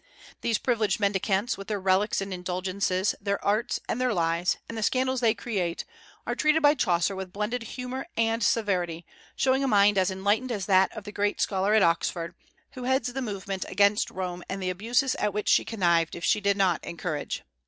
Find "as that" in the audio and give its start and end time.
10.51-10.91